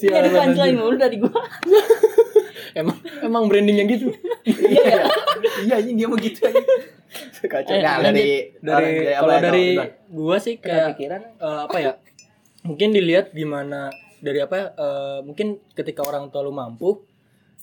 Ini 0.00 0.16
ada 0.16 0.28
punchline 0.32 0.76
mulu 0.80 0.96
dari 0.96 1.16
gua 1.20 1.30
Emang 2.80 2.96
emang 3.20 3.42
brandingnya 3.50 3.84
gitu. 3.90 4.14
iya 4.46 5.02
iya 5.66 5.76
ini 5.82 5.98
dia 5.98 6.06
mau 6.06 6.14
gitu 6.14 6.46
aja 6.46 6.62
kacau 7.42 7.74
Eh, 7.74 7.82
nah 7.82 7.98
dari 7.98 8.54
Dari 8.62 9.10
apa 9.10 9.26
kalau 9.26 9.34
ya, 9.34 9.40
dari 9.42 9.66
gua 10.06 10.36
sih 10.38 10.54
kayak 10.62 10.94
eh, 10.96 11.60
apa 11.66 11.76
ya? 11.82 11.92
Mungkin 12.62 12.94
dilihat 12.94 13.34
gimana 13.34 13.90
dari 14.22 14.38
apa 14.38 14.54
ya, 14.54 14.66
eh, 14.70 15.18
mungkin 15.26 15.58
ketika 15.74 16.06
orang 16.06 16.30
tua 16.30 16.46
lu 16.46 16.54
mampu 16.54 17.09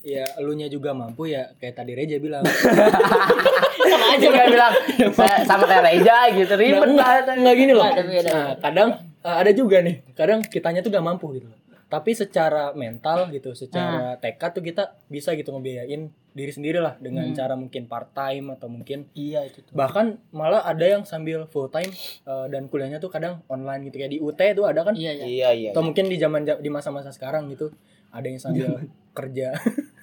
ya 0.08 0.24
elunya 0.40 0.68
juga 0.68 0.96
mampu 0.96 1.28
ya 1.28 1.52
kayak 1.60 1.76
tadi 1.76 1.92
Reja 1.94 2.16
bilang. 2.18 2.48
Sama 3.88 4.06
aja 4.10 4.26
enggak 4.26 4.48
bilang. 4.48 4.74
"Saya 5.12 5.36
sama 5.44 5.64
kayak 5.64 5.84
Reja 5.86 6.16
gitu 6.32 6.54
ribet 6.56 6.80
enggak, 6.86 7.08
banget. 7.24 7.36
enggak 7.38 7.56
gini 7.56 7.72
loh. 7.72 7.86
Nggak. 7.86 8.24
Nah, 8.26 8.48
kadang 8.58 8.90
eh, 9.22 9.36
ada 9.38 9.52
juga 9.52 9.78
nih. 9.80 9.96
Kadang 10.14 10.40
kitanya 10.44 10.80
tuh 10.80 10.90
gak 10.90 11.04
mampu 11.04 11.36
gitu. 11.36 11.48
Loh 11.48 11.56
tapi 11.88 12.12
secara 12.12 12.76
mental 12.76 13.32
gitu 13.32 13.56
secara 13.56 14.20
tekad 14.20 14.52
tuh 14.52 14.60
kita 14.60 15.00
bisa 15.08 15.32
gitu 15.40 15.56
ngebiayain 15.56 16.12
diri 16.36 16.52
sendiri 16.52 16.84
lah 16.84 17.00
dengan 17.00 17.24
Hmm. 17.24 17.32
cara 17.34 17.56
mungkin 17.56 17.88
part 17.88 18.12
time 18.12 18.52
atau 18.52 18.68
mungkin 18.68 19.08
iya 19.16 19.48
itu 19.48 19.64
tuh. 19.64 19.72
bahkan 19.72 20.20
malah 20.30 20.68
ada 20.68 20.84
yang 20.84 21.08
sambil 21.08 21.48
full 21.48 21.72
time 21.72 21.88
eh, 22.28 22.46
dan 22.52 22.68
kuliahnya 22.68 23.00
tuh 23.00 23.08
kadang 23.08 23.40
online 23.48 23.88
gitu. 23.88 24.04
Kayak 24.04 24.12
di 24.12 24.20
UT 24.20 24.36
tuh 24.36 24.68
ada 24.68 24.84
kan? 24.84 25.00
Iya 25.00 25.12
iya. 25.16 25.26
Iya 25.26 25.50
iya 25.56 25.70
atau 25.72 25.80
mungkin 25.80 26.12
di 26.12 26.20
zaman 26.20 26.44
di 26.44 26.68
masa-masa 26.68 27.08
sekarang 27.10 27.48
gitu 27.48 27.72
ada 28.12 28.28
yang 28.28 28.36
sambil 28.38 28.84
kerja 29.18 29.56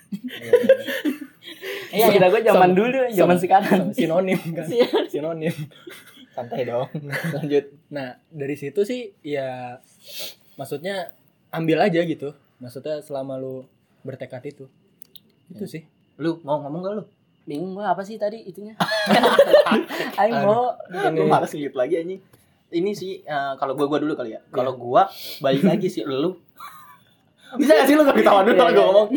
Iya, 1.94 2.11
kita 2.11 2.26
gua 2.26 2.40
zaman 2.42 2.71
Sama- 2.71 2.78
dulu, 2.78 3.00
zaman 3.14 3.37
sekarang. 3.38 3.83
sinonim 3.94 4.40
kan. 4.50 4.66
Sinonim. 5.06 5.54
Santai 6.35 6.66
dong. 6.66 6.90
Lanjut. 7.30 7.64
Nah 7.94 8.18
dari 8.28 8.59
situ 8.59 8.83
sih 8.83 9.14
ya 9.23 9.78
maksudnya 10.59 11.14
ambil 11.54 11.78
aja 11.87 12.02
gitu. 12.02 12.35
Maksudnya 12.59 12.99
selama 12.99 13.38
lu 13.38 13.62
bertekad 14.02 14.42
itu. 14.42 14.66
Itu 15.47 15.71
sih. 15.71 15.87
Lu 16.18 16.42
mau 16.42 16.59
ngomong 16.59 16.80
gak 16.83 16.94
lu? 16.99 17.04
Bingung 17.47 17.78
gua 17.78 17.94
apa 17.94 18.02
sih 18.02 18.18
tadi 18.18 18.42
itunya? 18.42 18.75
Aing 20.21 20.42
mau. 20.42 20.75
gue 20.90 21.26
malas 21.28 21.54
lagi 21.54 21.94
anjing. 22.00 22.21
Ini 22.75 22.90
sih 22.90 23.23
eh, 23.23 23.52
kalau 23.54 23.78
gua 23.78 23.87
gua 23.87 24.02
dulu 24.02 24.18
kali 24.18 24.35
ya. 24.35 24.40
Kalau 24.50 24.75
gua 24.75 25.06
balik 25.38 25.62
lagi 25.62 25.87
sih 25.87 26.02
lu 26.02 26.35
bisa 27.54 27.73
gak 27.75 27.87
sih 27.87 27.94
lu 27.94 28.02
gak 28.02 28.16
ketawa? 28.16 28.40
Dulu 28.42 28.54
kalau 28.54 28.66
Iya, 28.66 28.75
iya. 28.75 28.84
ngomong. 28.84 29.08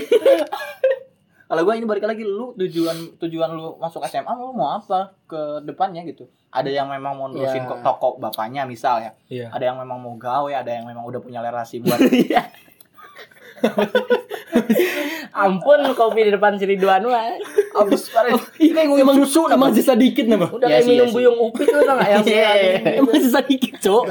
Kalau 1.48 1.62
gua 1.64 1.74
ini 1.74 1.86
balik 1.86 2.04
lagi 2.04 2.22
lu 2.22 2.52
tujuan 2.54 2.98
tujuan 3.18 3.50
lu 3.50 3.76
masuk 3.78 4.04
SMA 4.04 4.28
lu 4.30 4.52
mau 4.52 4.76
apa 4.76 5.16
ke 5.24 5.40
depannya 5.64 6.04
gitu? 6.04 6.28
Ada 6.48 6.68
yang 6.70 6.88
memang 6.88 7.14
mau 7.14 7.28
nerusin 7.28 7.64
Iya. 7.64 7.70
ke 7.70 7.76
toko 7.80 8.18
bapaknya 8.18 8.64
misal 8.64 9.00
ya. 9.00 9.12
Iya. 9.28 9.48
Ada 9.50 9.64
yang 9.66 9.78
memang 9.80 9.96
mau 9.96 10.14
gawe 10.14 10.52
ada 10.52 10.68
yang 10.68 10.84
memang 10.84 11.04
udah 11.04 11.18
punya 11.18 11.40
relasi 11.40 11.80
buat 11.80 11.96
ampun 15.34 15.82
kopi 15.94 16.22
di 16.24 16.32
depan 16.32 16.58
si 16.58 16.66
Ridwan 16.66 17.02
mah. 17.04 17.34
abis 17.78 18.10
parah 18.10 18.34
ini 18.58 18.70
kayak 18.70 18.86
ngomong 18.88 19.18
susu 19.20 19.46
emang 19.48 19.70
sisa 19.70 19.94
dikit 19.94 20.26
nama 20.26 20.46
Udah 20.46 20.66
Iya 20.66 20.78
kayak 20.78 20.84
iya 20.84 20.94
minum 20.96 21.10
buyung 21.10 21.38
upit 21.40 21.66
tuh 21.68 21.78
tau 21.80 21.94
gak 21.94 22.10
yang 22.12 22.22
Iya, 22.24 22.34
iya, 22.34 22.72
iya. 22.76 22.92
emang 22.98 23.14
sisa 23.16 23.40
dikit 23.40 23.74
cok 23.80 24.04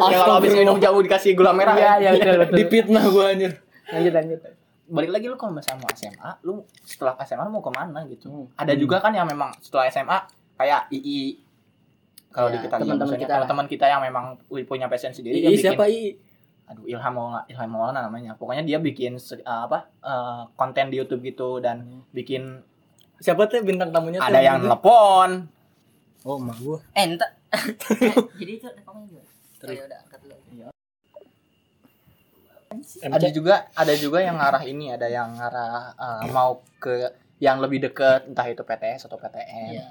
kalau 0.00 0.34
abis 0.38 0.52
minum 0.54 0.76
jamu 0.78 0.98
dikasih 1.00 1.34
gula 1.34 1.50
merah 1.50 1.74
Iya, 1.74 1.82
ya. 1.82 1.94
iya 1.98 2.10
betul 2.12 2.34
betul. 2.36 2.56
dipitnah 2.58 3.04
gua 3.08 3.24
anjir 3.30 3.52
Lanjut 3.92 4.12
lanjut. 4.12 4.40
balik 4.84 5.10
lagi 5.10 5.24
lu 5.24 5.36
kalau 5.36 5.52
misalnya 5.52 5.80
mau 5.80 5.90
SMA 5.90 6.30
lu 6.42 6.52
setelah 6.82 7.14
SMA 7.22 7.42
lu 7.42 7.52
mau 7.52 7.60
ke 7.60 7.70
mana 7.70 8.00
gitu 8.06 8.28
Hmm. 8.28 8.46
ada 8.54 8.74
juga 8.74 8.98
kan 8.98 9.10
yang 9.10 9.24
memang 9.24 9.54
setelah 9.58 9.86
SMA 9.86 10.18
kayak 10.54 10.90
II 10.90 11.38
kalau 12.28 12.48
Ya, 12.48 12.54
di 12.54 12.58
kita 12.60 12.76
teman-teman 12.78 13.14
kita 13.14 13.30
kalau 13.30 13.46
teman 13.46 13.66
kita 13.66 13.86
yang 13.86 14.00
memang 14.00 14.36
punya 14.64 14.86
passion 14.86 15.10
sendiri 15.10 15.38
Ii 15.38 15.48
bikin 15.50 15.62
siapa 15.62 15.84
Ii 15.86 16.08
aduh 16.64 16.84
Ilham 16.84 17.12
Maulana 17.12 17.40
Ilham 17.46 17.68
Maulana 17.68 18.00
namanya 18.02 18.32
pokoknya 18.34 18.62
dia 18.62 18.78
bikin 18.78 19.16
uh, 19.16 19.60
apa 19.62 19.88
uh, 20.00 20.48
konten 20.52 20.88
di 20.88 20.96
YouTube 20.96 21.20
gitu 21.22 21.56
dan 21.58 21.82
bikin 22.10 22.60
siapa 23.16 23.44
tuh 23.46 23.60
bintang 23.60 23.92
tamunya 23.92 24.18
tuh 24.18 24.28
ada 24.28 24.40
yang 24.40 24.58
gitu? 24.58 24.66
telepon 24.66 25.28
oh 26.22 26.36
emak 26.38 26.56
gua 26.58 26.78
Eh, 26.92 27.04
entar. 27.06 27.30
Jadi 28.40 28.52
itu 28.56 28.66
rekomnya 28.66 29.04
juga. 29.06 29.22
Oh, 29.62 29.70
ya 29.70 29.82
udah 29.84 29.98
angkat 30.00 30.20
dulu. 30.22 30.71
Ada 33.02 33.28
juga 33.30 33.54
ada 33.72 33.94
juga 33.96 34.18
yang 34.20 34.36
ngarah 34.36 34.64
ini 34.66 34.92
ada 34.92 35.06
yang 35.08 35.32
ngarah 35.34 35.94
eh, 35.96 36.24
mau 36.30 36.60
ke 36.82 37.10
yang 37.42 37.58
lebih 37.58 37.82
deket 37.90 38.30
entah 38.30 38.46
itu 38.46 38.62
PTS 38.62 39.10
atau 39.10 39.18
PTN 39.18 39.70
Iya. 39.74 39.86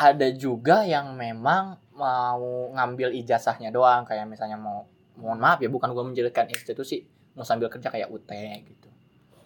ada 0.00 0.28
juga 0.32 0.88
yang 0.88 1.12
memang 1.12 1.76
mau 1.92 2.72
ngambil 2.72 3.12
ijazahnya 3.20 3.68
doang 3.68 4.08
kayak 4.08 4.24
misalnya 4.24 4.56
mau 4.56 4.88
mohon 5.20 5.36
maaf 5.36 5.60
ya 5.60 5.68
bukan 5.68 5.92
gue 5.92 6.04
menjelekkan 6.12 6.48
institusi 6.48 7.04
mau 7.36 7.44
sambil 7.44 7.68
kerja 7.68 7.92
kayak 7.92 8.08
UT 8.08 8.30
gitu. 8.64 8.88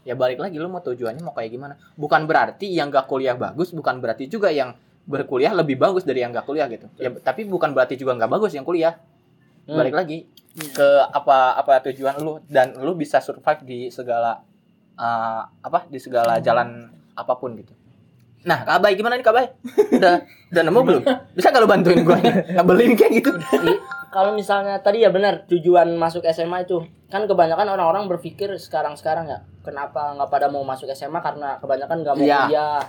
Ya 0.07 0.15
balik 0.15 0.39
lagi 0.39 0.61
lu 0.61 0.71
mau 0.71 0.85
tujuannya 0.85 1.21
mau 1.25 1.35
kayak 1.35 1.51
gimana? 1.51 1.75
Bukan 1.99 2.29
berarti 2.31 2.71
yang 2.71 2.93
gak 2.93 3.11
kuliah 3.11 3.35
bagus 3.35 3.75
bukan 3.75 3.99
berarti 3.99 4.31
juga 4.31 4.53
yang 4.55 4.77
berkuliah 5.05 5.53
lebih 5.53 5.77
bagus 5.77 6.07
dari 6.07 6.23
yang 6.23 6.31
gak 6.31 6.47
kuliah 6.47 6.71
gitu. 6.71 6.87
Ya 7.01 7.11
tapi 7.11 7.43
bukan 7.49 7.75
berarti 7.75 7.99
juga 7.99 8.15
nggak 8.15 8.31
bagus 8.31 8.55
yang 8.55 8.63
kuliah 8.63 8.95
Hmm. 9.65 9.81
balik 9.81 9.97
lagi 9.97 10.29
ke 10.55 10.89
apa 11.11 11.59
apa 11.59 11.83
tujuan 11.91 12.15
lu 12.21 12.39
dan 12.47 12.77
lu 12.79 12.95
bisa 12.95 13.19
survive 13.19 13.65
di 13.65 13.79
segala 13.91 14.39
uh, 14.95 15.41
apa 15.61 15.89
di 15.91 15.99
segala 15.99 16.39
jalan 16.39 16.93
apa 17.17 17.35
pun 17.35 17.59
gitu. 17.59 17.75
Nah 18.45 18.63
kabai 18.63 18.95
gimana 18.95 19.17
nih 19.17 19.25
kabai 19.25 19.51
udah 19.99 20.15
udah 20.53 20.63
nemu 20.63 20.81
belum? 20.85 21.03
Bisa 21.35 21.49
kalau 21.51 21.67
bantuin 21.67 22.05
gue 22.05 22.19
ngebelin 22.55 22.93
kayak 22.95 23.13
gitu. 23.19 23.31
Kalau 24.15 24.31
misalnya 24.31 24.79
tadi 24.79 25.03
ya 25.03 25.11
benar 25.11 25.43
tujuan 25.51 25.91
masuk 25.99 26.23
SMA 26.31 26.69
itu 26.69 26.87
kan 27.11 27.27
kebanyakan 27.27 27.67
orang-orang 27.75 28.07
berpikir 28.07 28.55
sekarang-sekarang 28.55 29.27
ya 29.27 29.39
kenapa 29.67 30.15
nggak 30.15 30.31
pada 30.31 30.47
mau 30.47 30.63
masuk 30.63 30.87
SMA 30.93 31.19
karena 31.19 31.59
kebanyakan 31.59 31.97
nggak 32.05 32.15
mau 32.15 32.27
Iya. 32.27 32.41
kuliah. 32.47 32.81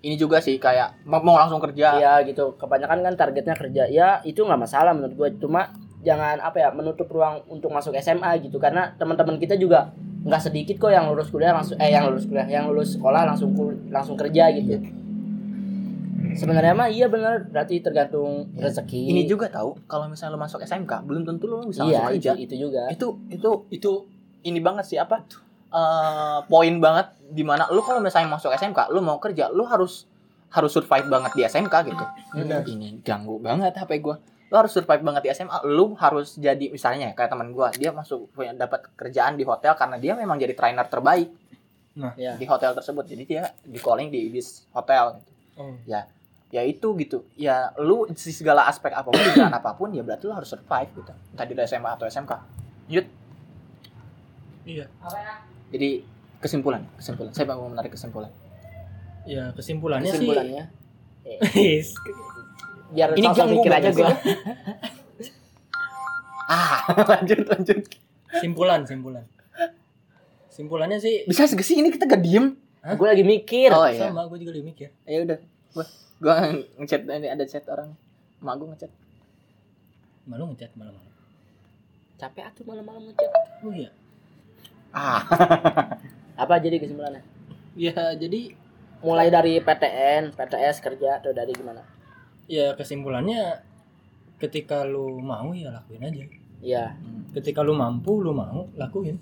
Ini 0.00 0.16
juga 0.16 0.40
sih 0.40 0.56
kayak 0.56 1.04
mau, 1.04 1.20
langsung 1.36 1.60
kerja. 1.60 2.00
Ya 2.00 2.14
gitu. 2.24 2.56
Kebanyakan 2.56 3.04
kan 3.04 3.14
targetnya 3.20 3.52
kerja. 3.52 3.84
Ya 3.92 4.08
itu 4.24 4.40
nggak 4.40 4.56
masalah 4.56 4.96
menurut 4.96 5.12
gue 5.12 5.28
cuma 5.44 5.68
jangan 6.00 6.38
apa 6.38 6.56
ya 6.58 6.68
menutup 6.70 7.06
ruang 7.06 7.44
untuk 7.46 7.68
masuk 7.68 7.92
SMA 7.96 8.40
gitu. 8.40 8.56
Karena 8.56 8.92
teman-teman 8.94 9.36
kita 9.36 9.54
juga 9.54 9.92
nggak 10.20 10.42
sedikit 10.42 10.76
kok 10.78 10.90
yang 10.90 11.08
lulus 11.08 11.28
kuliah 11.28 11.50
langsung 11.50 11.76
eh 11.76 11.88
yang 11.88 12.04
lulus 12.06 12.24
kuliah 12.24 12.44
yang 12.44 12.64
lulus 12.66 12.92
sekolah 12.92 13.24
langsung 13.24 13.52
kul- 13.52 13.88
langsung 13.88 14.14
kerja 14.14 14.52
gitu. 14.52 14.76
Sebenarnya 16.30 16.72
mah 16.72 16.86
iya 16.86 17.06
benar 17.06 17.42
berarti 17.44 17.80
tergantung 17.80 18.46
Ya. 18.54 18.68
rezeki. 18.68 19.10
Ini 19.10 19.26
juga 19.26 19.48
tahu 19.48 19.74
kalau 19.84 20.06
misalnya 20.06 20.36
lu 20.36 20.40
masuk 20.40 20.60
SMK 20.60 21.02
belum 21.02 21.24
tentu 21.24 21.44
lu 21.46 21.66
bisa 21.66 21.82
iya 21.82 22.06
itu, 22.06 22.22
kerja. 22.22 22.30
itu 22.38 22.54
juga. 22.60 22.82
Itu 22.88 23.18
itu 23.28 23.50
itu 23.68 23.90
ini 24.42 24.60
banget 24.60 24.84
sih 24.86 24.96
apa 24.96 25.26
eh, 25.70 26.38
poin 26.46 26.74
banget 26.78 27.12
di 27.26 27.42
mana 27.42 27.66
lu 27.68 27.80
kalau 27.80 27.98
misalnya 27.98 28.30
masuk 28.30 28.52
SMK 28.52 28.88
lu 28.88 29.00
mau 29.00 29.18
kerja 29.18 29.48
lu 29.48 29.64
harus 29.64 30.06
harus 30.50 30.70
survive 30.70 31.06
banget 31.06 31.32
di 31.32 31.42
SMK 31.42 31.74
gitu. 31.88 32.04
Benar. 32.32 32.62
ini 32.64 33.00
ganggu 33.00 33.38
banget 33.38 33.74
HP 33.74 33.98
gua 33.98 34.20
lu 34.50 34.54
harus 34.58 34.74
survive 34.74 35.06
banget 35.06 35.22
di 35.22 35.30
SMA 35.30 35.62
lu 35.70 35.94
harus 35.94 36.34
jadi 36.34 36.74
misalnya 36.74 37.14
kayak 37.14 37.30
teman 37.30 37.54
gua 37.54 37.70
dia 37.70 37.94
masuk 37.94 38.34
punya 38.34 38.50
dapat 38.50 38.90
kerjaan 38.98 39.38
di 39.38 39.46
hotel 39.46 39.78
karena 39.78 39.96
dia 40.02 40.18
memang 40.18 40.42
jadi 40.42 40.58
trainer 40.58 40.90
terbaik 40.90 41.30
ya 42.16 42.38
di 42.38 42.46
hotel 42.46 42.72
tersebut. 42.72 43.04
Jadi 43.06 43.22
dia 43.26 43.50
di 43.62 43.78
calling 43.80 44.08
di 44.08 44.30
bis 44.30 44.64
hotel 44.70 45.20
oh. 45.58 45.74
ya 45.86 46.62
itu 46.62 46.88
gitu. 46.98 47.26
Ya 47.34 47.74
lu 47.78 48.06
di 48.08 48.32
segala 48.32 48.66
aspek 48.66 48.94
apa 48.94 49.10
pun 49.10 49.20
di 49.26 49.32
jalan 49.34 49.54
apa 49.54 49.70
pun 49.74 49.90
ya 49.92 50.02
berarti 50.02 50.24
lu 50.30 50.34
harus 50.34 50.50
survive 50.50 50.90
gitu. 50.94 51.12
Entah 51.34 51.46
di 51.46 51.54
SMA 51.66 51.90
atau 51.94 52.06
SMK 52.06 52.32
Yud. 52.90 53.06
Iya. 54.66 54.86
Jadi 55.70 55.90
kesimpulan 56.40 56.82
kesimpulan. 56.96 57.30
Saya 57.34 57.46
mau 57.52 57.68
menarik 57.68 57.92
kesimpulan. 57.94 58.30
Ya 59.28 59.52
kesimpulannya, 59.52 60.10
kesimpulannya? 60.10 60.64
Sih 61.52 61.84
biar 62.90 63.08
Ini 63.14 63.22
ini 63.22 63.26
ganggu 63.30 63.54
mikir 63.58 63.72
aja 63.72 63.90
gua. 63.94 64.10
Ah 66.50 66.82
lanjut 67.06 67.46
lanjut. 67.46 67.78
Simpulan 68.42 68.82
simpulan. 68.82 69.22
Simpulannya 70.50 70.98
sih 70.98 71.22
bisa 71.30 71.46
segini 71.46 71.94
kita 71.94 72.10
gak 72.10 72.26
diem. 72.26 72.58
Gue 72.98 73.06
lagi 73.06 73.22
mikir. 73.22 73.70
Oh 73.70 73.86
iya. 73.86 74.10
Sama 74.10 74.26
gue 74.26 74.42
juga 74.42 74.58
lagi 74.58 74.66
mikir. 74.66 74.90
Ya 75.06 75.22
udah 75.22 75.38
gua 75.70 75.86
gua 76.18 76.34
ngechat 76.82 77.06
ini 77.06 77.30
ada 77.30 77.46
chat 77.46 77.62
orang. 77.70 77.94
Mak 78.42 78.54
gua 78.58 78.74
ngechat. 78.74 78.90
Malu 80.26 80.50
ngechat 80.50 80.74
malam-malam? 80.74 81.14
Capek 82.18 82.42
atuh 82.42 82.66
malam-malam 82.66 83.02
ngechat. 83.14 83.30
Oh 83.62 83.70
iya. 83.70 83.94
Ah. 84.90 85.22
Apa 86.42 86.58
jadi 86.58 86.82
kesimpulannya? 86.82 87.22
Ya 87.78 87.94
jadi 88.18 88.58
mulai 89.06 89.30
dari 89.30 89.62
PTN 89.62 90.34
PTS 90.34 90.82
kerja 90.82 91.22
atau 91.22 91.30
dari 91.30 91.54
gimana 91.54 91.99
ya 92.50 92.74
kesimpulannya 92.74 93.62
ketika 94.36 94.82
lu 94.82 95.22
mau 95.22 95.54
ya 95.54 95.70
lakuin 95.70 96.02
aja. 96.02 96.24
Iya. 96.60 96.84
Ketika 97.30 97.62
lu 97.62 97.72
mampu 97.72 98.18
lu 98.18 98.34
mau 98.34 98.66
lakuin. 98.74 99.16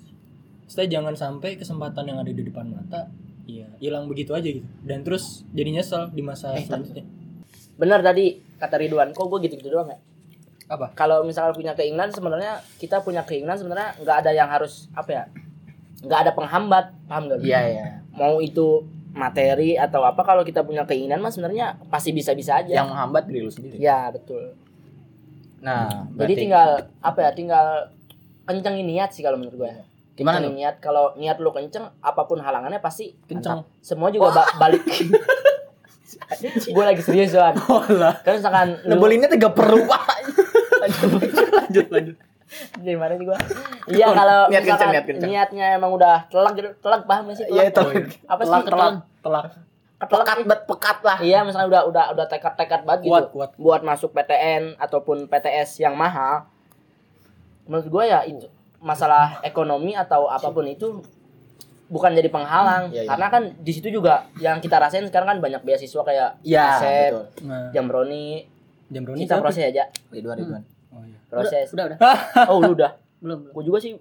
Setelah 0.64 0.88
jangan 0.88 1.14
sampai 1.14 1.56
kesempatan 1.56 2.08
yang 2.08 2.18
ada 2.18 2.32
di 2.32 2.40
depan 2.40 2.68
mata 2.68 3.08
ya 3.44 3.68
hilang 3.78 4.08
begitu 4.08 4.32
aja 4.32 4.48
gitu. 4.48 4.64
Dan 4.80 5.04
terus 5.04 5.44
jadi 5.52 5.76
nyesel 5.76 6.08
di 6.10 6.20
masa 6.20 6.52
Eh, 6.52 6.64
tapi- 6.64 6.88
selanjutnya. 6.88 7.04
benar 7.76 8.00
tadi 8.00 8.40
kata 8.56 8.76
Ridwan. 8.76 9.12
Kok 9.12 9.26
gue 9.28 9.38
gitu-gitu 9.44 9.68
doang 9.70 9.92
ya? 9.92 9.98
Apa? 10.68 10.92
kalau 10.92 11.24
misalnya 11.24 11.56
punya 11.56 11.72
keinginan 11.72 12.12
sebenarnya 12.12 12.60
kita 12.76 13.00
punya 13.00 13.24
keinginan 13.24 13.56
sebenarnya 13.56 13.96
nggak 14.04 14.16
ada 14.20 14.30
yang 14.36 14.52
harus 14.52 14.92
apa 14.92 15.10
ya 15.10 15.24
nggak 16.04 16.20
ada 16.28 16.32
penghambat. 16.36 16.84
Paham 17.08 17.24
gak 17.26 17.40
iya 17.40 17.60
iya. 17.64 17.84
Mau 18.12 18.36
itu 18.38 18.84
materi 19.18 19.74
atau 19.74 20.06
apa 20.06 20.22
kalau 20.22 20.46
kita 20.46 20.62
punya 20.62 20.86
keinginan 20.86 21.18
mas 21.18 21.34
sebenarnya 21.34 21.74
pasti 21.90 22.14
bisa-bisa 22.14 22.62
aja. 22.62 22.70
Yang 22.78 22.88
menghambat 22.94 23.22
diri 23.26 23.40
lu 23.42 23.50
sendiri. 23.50 23.76
Ya 23.82 24.08
betul. 24.14 24.54
Nah 25.58 26.06
jadi 26.06 26.14
berarti 26.14 26.34
tinggal 26.38 26.68
apa 27.02 27.18
ya 27.26 27.30
tinggal 27.34 27.66
kencengin 28.46 28.86
niat 28.86 29.10
sih 29.10 29.26
kalau 29.26 29.36
menurut 29.36 29.58
gue 29.58 29.72
gimana 30.14 30.38
kencengin 30.38 30.54
nih 30.54 30.62
niat. 30.62 30.74
Kalau 30.78 31.04
niat 31.18 31.36
lu 31.42 31.50
kenceng 31.50 31.90
apa 31.98 32.22
pun 32.30 32.38
halangannya 32.38 32.78
pasti 32.78 33.18
kenceng. 33.26 33.66
mantap. 33.66 33.82
semua 33.82 34.08
juga 34.14 34.30
ba- 34.38 34.54
balik. 34.62 34.86
Gue 36.68 36.84
lagi 36.84 37.00
serius 37.04 37.36
Wan 37.36 37.56
oh 37.68 37.84
kan 38.24 38.32
misalkan 38.36 38.80
lu 38.84 38.96
ngebelinnya 38.96 39.28
tiga 39.28 39.52
perlu 39.52 39.84
lanjut 40.82 41.10
lanjut 41.52 41.86
lanjut 41.92 42.16
Dari 42.76 42.96
mana 42.96 43.12
sih 43.14 43.24
gua? 43.24 43.38
Iya 43.88 44.06
kalau 44.12 44.52
Niat 44.52 44.64
niat 44.64 45.04
kenceng. 45.08 45.28
niatnya 45.28 45.66
emang 45.74 45.90
udah 45.90 46.28
telak 46.28 46.52
gitu, 46.54 46.68
telak 46.78 47.08
paham 47.08 47.32
gak 47.32 47.40
sih? 47.40 47.46
Iya, 47.48 47.72
telak? 47.72 47.92
telak. 47.94 48.28
Apa 48.28 48.40
sih 48.42 48.52
Telak, 48.52 48.66
telak? 48.68 48.94
telak. 49.18 49.44
Pekat 49.98 50.38
bet 50.44 50.60
pekat 50.62 50.98
lah 51.02 51.18
Iya, 51.18 51.38
misalnya 51.42 51.66
udah 51.66 51.82
udah 51.88 52.04
udah 52.14 52.26
tekad-tekad 52.28 52.86
banget 52.86 53.00
kuat 53.04 53.24
gitu 53.24 53.34
kuat 53.34 53.50
buat 53.56 53.80
masuk 53.82 54.12
PTN 54.12 54.76
ataupun 54.76 55.26
PTS 55.26 55.82
yang 55.82 55.94
mahal. 55.94 56.46
Menurut 57.64 57.88
gua 57.88 58.04
ya 58.04 58.20
itu 58.22 58.46
masalah 58.78 59.42
ekonomi 59.42 59.92
atau 59.92 60.30
apa 60.30 60.48
pun 60.48 60.62
itu 60.64 61.02
bukan 61.88 62.12
jadi 62.12 62.28
penghalang 62.28 62.92
Iya, 62.92 63.02
iya. 63.02 63.10
karena 63.10 63.26
kan 63.26 63.42
di 63.58 63.72
situ 63.72 63.88
juga 63.90 64.28
yang 64.38 64.60
kita 64.60 64.76
rasain 64.76 65.02
sekarang 65.02 65.26
kan 65.26 65.38
banyak 65.40 65.64
beasiswa 65.64 66.04
kayak 66.04 66.36
ya 66.44 66.76
Asep, 66.76 67.10
betul 67.10 67.24
nah 67.48 67.72
Jamroni 67.72 68.44
jam 68.86 69.02
berapa 69.02 69.16
kita 69.16 69.34
proses 69.40 69.64
aja 69.66 69.88
Ridwan 70.12 70.36
Ridwan 70.36 70.62
iya. 70.62 70.77
Proses 71.28 71.66
Udah, 71.70 71.84
udah. 71.86 71.98
oh 72.46 72.58
lu 72.58 72.72
udah 72.72 72.92
Belum, 73.18 73.38
belum. 73.42 73.52
gua 73.52 73.62
juga 73.62 73.78
sih 73.78 73.92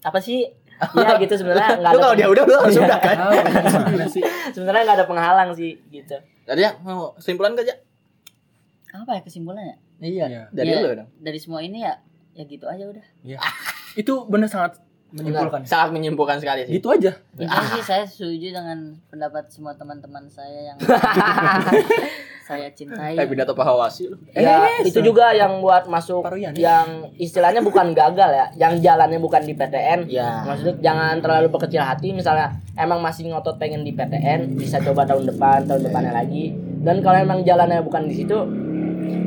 apa 0.00 0.18
sih 0.18 0.48
ya 0.98 1.14
gitu 1.16 1.34
sebenarnya 1.36 1.78
nggak 1.78 1.90
ada 1.90 2.00
kalau 2.00 2.14
dia 2.14 2.26
udah 2.26 2.42
udah 2.42 2.98
kan 2.98 3.16
Ah, 3.22 3.30
gimana 3.86 4.06
sih 4.06 4.22
sebenarnya 4.50 4.82
nggak 4.82 4.98
ada 4.98 5.06
penghalang 5.06 5.50
sih 5.52 5.78
gitu 5.88 6.16
tadi 6.42 6.60
ya 6.60 6.74
mau 6.80 7.14
kesimpulan 7.14 7.54
gak 7.54 7.64
aja 7.64 7.76
Apa 8.92 9.16
ya 9.16 9.20
kesimpulannya? 9.22 9.78
iya 10.00 10.50
dari 10.50 10.68
Iya. 10.68 10.82
lu 10.82 10.88
dong 10.96 11.08
Dari 11.16 11.38
semua 11.38 11.60
ini 11.60 11.80
ya 11.80 11.94
ya 12.32 12.44
gitu 12.44 12.64
aja 12.64 12.82
udah. 12.82 13.04
itu 13.94 14.12
bener 14.26 14.48
sangat 14.48 14.80
menyimpulkan. 15.12 15.60
Sangat 15.68 15.88
menyimpulkan 15.92 16.36
sekali 16.40 16.64
sih. 16.64 16.80
Gitu 16.80 16.88
aja. 16.88 17.12
Intinya 17.36 17.68
sih 17.76 17.84
saya 17.84 18.04
setuju 18.08 18.56
dengan 18.56 18.96
pendapat 19.12 19.52
semua 19.52 19.76
teman-teman 19.76 20.24
saya 20.32 20.72
yang 20.72 20.78
saya 22.42 22.68
cintai. 22.74 23.14
kayak 23.14 23.30
pidato 23.30 23.54
Pak 23.54 23.64
Hawasi 23.64 24.10
lu 24.10 24.18
ya 24.34 24.66
itu 24.82 24.98
juga 24.98 25.30
yang 25.30 25.62
buat 25.62 25.86
masuk 25.86 26.26
Paruyan, 26.26 26.50
yang 26.58 27.08
istilahnya 27.16 27.62
bukan 27.62 27.94
gagal 27.94 28.30
ya 28.34 28.46
yang 28.58 28.82
jalannya 28.82 29.22
bukan 29.22 29.46
di 29.46 29.54
PTN 29.54 30.10
ya. 30.10 30.42
Maksudnya 30.44 30.74
jangan 30.82 31.22
terlalu 31.22 31.48
berkecil 31.54 31.80
hati 31.80 32.10
misalnya 32.10 32.50
emang 32.74 32.98
masih 32.98 33.30
ngotot 33.30 33.56
pengen 33.62 33.86
di 33.86 33.94
PTN 33.94 34.58
bisa 34.58 34.82
coba 34.82 35.06
tahun 35.06 35.30
depan 35.30 35.70
tahun 35.70 35.86
depannya 35.86 36.12
lagi. 36.12 36.52
Dan 36.82 36.98
kalau 36.98 37.22
emang 37.22 37.46
jalannya 37.46 37.78
bukan 37.86 38.10
di 38.10 38.14
situ 38.18 38.36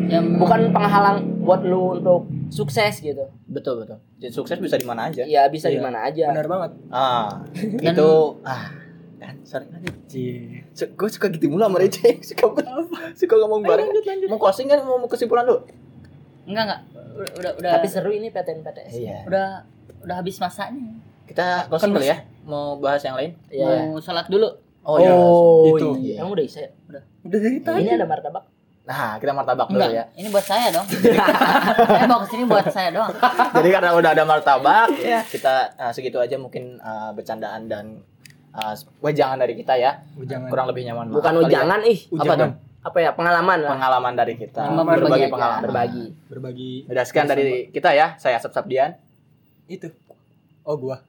yang 0.08 0.26
bukan 0.36 0.70
penghalang 0.70 1.18
buat 1.42 1.62
lu 1.62 1.96
untuk 1.96 2.24
sukses 2.48 3.00
gitu. 3.00 3.26
Betul 3.46 3.82
betul. 3.82 3.98
Jadi 4.18 4.32
sukses 4.32 4.58
bisa 4.58 4.76
di 4.76 4.84
mana 4.84 5.08
aja. 5.08 5.24
Ya 5.24 5.46
bisa 5.48 5.68
di 5.68 5.78
Iya. 5.78 5.84
mana 5.84 6.00
aja. 6.04 6.26
Benar 6.30 6.48
banget. 6.48 6.72
Ah 6.90 7.42
Dan- 7.82 7.94
itu 7.94 8.10
ah 8.42 8.66
kan 9.16 9.36
sorry 9.42 9.66
lanjut 9.68 9.96
gue 10.76 11.10
suka 11.10 11.28
gitu 11.30 11.48
mulu 11.48 11.64
sama 11.64 11.80
Receh 11.80 12.20
suka 12.30 12.46
suka 13.14 13.36
ngomong 13.38 13.62
bareng. 13.62 13.88
mau 14.28 14.38
closing 14.38 14.68
kan 14.68 14.82
mau 14.82 14.98
mau 14.98 15.08
kesimpulan 15.08 15.44
lu 15.44 15.58
enggak 16.46 16.64
enggak. 16.66 16.82
Udah 17.16 17.32
udah 17.34 17.52
udah, 17.58 17.72
tapi 17.80 17.88
seru 17.88 18.12
ini 18.12 18.28
PTN 18.28 18.60
PTS 18.62 18.94
iya. 18.94 19.24
Udah 19.24 19.64
udah 20.04 20.16
habis 20.16 20.38
masanya. 20.38 21.00
kita 21.26 21.66
closing 21.68 21.90
kali 21.92 22.06
ya. 22.06 22.22
mau 22.46 22.78
bahas 22.78 23.02
yang 23.02 23.18
lain? 23.18 23.34
Ya 23.50 23.66
Mau 23.88 23.98
sholat 23.98 24.30
dulu. 24.30 24.46
oh, 24.84 25.02
iya 25.02 25.10
oh 25.10 25.74
itu. 25.74 25.90
iya. 25.98 26.22
emang 26.22 26.38
udah 26.38 26.46
bisa 26.46 26.60
ya 26.62 26.70
udah 26.86 27.02
dari 27.26 27.58
ini 27.82 27.90
ada 27.90 28.06
martabak 28.06 28.46
Nah, 28.86 29.18
kita 29.18 29.34
martabak 29.34 29.66
dulu 29.66 29.82
Enggak, 29.82 29.92
ya. 29.92 30.04
ini 30.14 30.30
buat 30.30 30.46
saya 30.46 30.70
dong. 30.70 30.86
saya 31.90 32.06
bawa 32.06 32.22
ke 32.22 32.28
sini 32.30 32.44
buat 32.46 32.66
saya 32.70 32.90
doang. 32.90 33.10
Jadi 33.58 33.70
karena 33.72 33.90
udah 33.92 34.12
ada 34.12 34.24
martabak, 34.24 34.94
kita 35.34 35.54
uh, 35.76 35.90
segitu 35.90 36.18
aja 36.18 36.38
mungkin 36.38 36.78
uh, 36.78 37.10
bercandaan 37.12 37.66
dan 37.66 38.06
uh, 38.54 38.74
wejangan 39.02 39.38
dari 39.38 39.58
kita 39.58 39.74
ya. 39.74 40.06
Ujangan. 40.14 40.54
Kurang 40.54 40.70
lebih 40.70 40.86
nyaman 40.86 41.10
maaf 41.10 41.18
Bukan 41.18 41.32
kali 41.32 41.42
ya. 41.42 41.48
ujangan 41.50 41.80
ih. 41.84 42.00
Apa 42.00 42.14
Ujangan. 42.16 42.38
tuh? 42.38 42.50
Apa 42.86 42.98
ya? 43.00 43.10
Pengalaman 43.12 43.58
lah. 43.60 43.72
Pengalaman 43.74 44.14
dari 44.14 44.34
kita. 44.36 44.62
Cuma 44.64 44.82
berbagi 44.84 45.02
berbagi 45.02 45.18
aja. 45.20 45.34
pengalaman. 45.34 45.62
Berbagi. 45.66 46.06
Berbagi 46.30 46.72
Udah 46.86 47.04
sekian 47.04 47.26
dari 47.26 47.46
kita 47.68 47.90
ya. 47.92 48.08
Saya 48.16 48.38
Asep 48.38 48.54
Sabdian. 48.54 48.94
itu. 49.66 49.90
Oh 50.62 50.78
gua. 50.78 51.02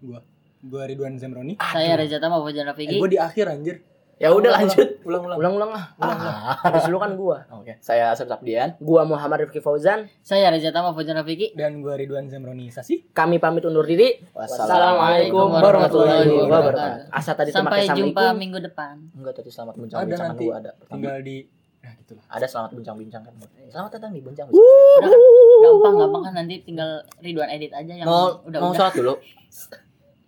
Gua. 0.00 0.24
Gua 0.62 0.82
Ridwan 0.84 1.20
Zamroni. 1.20 1.60
Saya 1.60 2.00
Reza 2.00 2.16
Tama 2.16 2.40
Fajar 2.40 2.64
Eh, 2.64 2.68
Rafiki. 2.72 2.96
gua 2.96 3.08
di 3.08 3.20
akhir 3.20 3.44
anjir. 3.46 3.84
Ya 4.20 4.28
udah 4.30 4.52
lanjut. 4.52 5.00
Ulang 5.00 5.24
ulang. 5.24 5.38
Ulang-ulang 5.40 5.70
lah. 5.72 5.84
Ah. 5.96 6.52
Habis 6.60 6.92
lu 6.92 7.00
kan 7.00 7.16
gua. 7.16 7.48
Oke, 7.50 7.80
saya 7.80 8.12
Asep 8.12 8.28
Sabdian. 8.28 8.76
Gua 8.76 9.00
Muhammad 9.02 9.48
Rifki 9.48 9.64
Fauzan. 9.64 10.12
Saya 10.20 10.52
Reza 10.52 10.68
Tama 10.68 10.92
Fajar 10.92 11.16
Rafiki. 11.16 11.56
Dan 11.56 11.80
gua 11.80 11.96
Ridwan 11.96 12.28
Zamroni 12.28 12.68
Sasi. 12.68 13.00
Kami 13.08 13.40
pamit 13.40 13.64
undur 13.64 13.80
diri. 13.82 14.20
Wassalamualaikum 14.30 15.40
Assalamualaikum 15.40 15.46
warahmatullahi 15.56 16.28
wabarakatuh. 16.36 17.16
Asa 17.16 17.32
tadi 17.32 17.48
Sampai 17.48 17.88
jumpa 17.88 18.36
minggu 18.36 18.60
depan. 18.60 19.00
Enggak 19.16 19.40
tadi 19.40 19.48
selamat 19.48 19.72
Ada 19.72 19.80
bincang-bincang 19.80 20.28
nanti. 20.28 20.44
gua 20.44 20.56
ada. 20.60 20.70
Tinggal 20.84 21.16
di 21.24 21.36
Nah, 21.80 21.96
gitu 21.96 22.12
lah. 22.12 22.24
Ada 22.28 22.44
selamat 22.44 22.70
bincang-bincang 22.76 23.22
kan. 23.24 23.32
Selamat 23.72 23.90
datang 23.96 24.12
di 24.12 24.20
bincang. 24.20 24.52
Udah 24.52 25.00
kan? 25.00 25.20
Gampang 25.64 25.94
gampang 25.96 26.22
kan 26.28 26.34
nanti 26.36 26.60
tinggal 26.60 27.00
Ridwan 27.24 27.48
edit 27.48 27.72
aja 27.72 27.92
yang 27.96 28.04
Mau 28.04 28.36
udah 28.44 28.58
mau 28.60 28.68
udah. 28.68 28.84
sholat 28.84 28.92
dulu. 28.92 29.16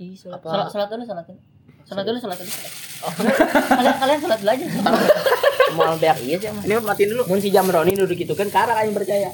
Ih, 0.01 0.17
sholat. 0.17 0.41
Apa? 0.41 0.49
Sholat, 0.49 0.67
sholat 0.73 0.89
dulu, 0.89 1.03
sholat 1.05 1.25
dulu. 1.29 1.41
Sholat 1.85 2.05
dulu, 2.09 2.19
sholat 2.19 2.39
dulu. 2.41 2.53
Kalian 3.03 3.97
kalian 3.99 4.19
sholat 4.23 4.39
dulu 4.41 4.51
aja. 4.53 4.67
Mau 5.73 5.95
beak 5.97 6.19
iya 6.23 6.37
sih. 6.37 6.49
Ini 6.53 6.75
matiin 6.85 7.09
dulu. 7.17 7.23
Mun 7.27 7.41
si 7.41 7.49
Jamroni 7.49 7.93
duduk 7.97 8.19
itu 8.19 8.35
kan 8.37 8.49
karena 8.53 8.73
kalian 8.77 8.95
percaya. 8.95 9.31